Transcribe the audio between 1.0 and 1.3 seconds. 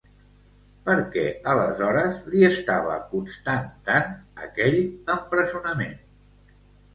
què,